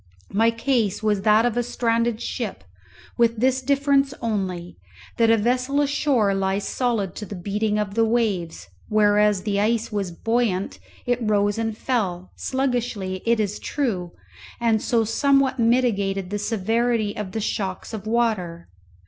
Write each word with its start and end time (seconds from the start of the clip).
My 0.33 0.49
case 0.49 1.03
was 1.03 1.21
that 1.21 1.45
of 1.45 1.55
a 1.55 1.61
stranded 1.61 2.19
ship, 2.23 2.63
with 3.19 3.39
this 3.39 3.61
difference 3.61 4.15
only, 4.19 4.77
that 5.17 5.29
a 5.29 5.37
vessel 5.37 5.79
ashore 5.79 6.33
lies 6.33 6.67
solid 6.67 7.13
to 7.17 7.25
the 7.27 7.35
beating 7.35 7.77
of 7.77 7.93
the 7.93 8.03
waves, 8.03 8.67
whereas 8.89 9.43
the 9.43 9.59
ice 9.59 9.91
was 9.91 10.09
buoyant, 10.11 10.79
it 11.05 11.19
rose 11.21 11.59
and 11.59 11.77
fell, 11.77 12.31
sluggishly 12.35 13.21
it 13.27 13.39
is 13.39 13.59
true, 13.59 14.13
and 14.59 14.81
so 14.81 15.03
somewhat 15.03 15.59
mitigated 15.59 16.31
the 16.31 16.39
severity 16.39 17.15
of 17.15 17.33
the 17.33 17.39
shocks 17.39 17.93
of 17.93 18.07
water. 18.07 18.69